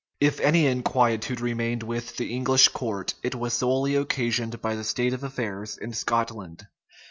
If 0.19 0.39
any 0.39 0.65
inquietude 0.65 1.39
remained 1.41 1.83
with 1.83 2.17
the 2.17 2.33
English 2.33 2.69
court, 2.69 3.13
it 3.21 3.35
was 3.35 3.53
solely 3.53 3.93
occasioned 3.95 4.59
by 4.59 4.73
the 4.73 4.83
state 4.83 5.13
of 5.13 5.23
affairs 5.23 5.77
in 5.77 5.93
Scotland. 5.93 6.65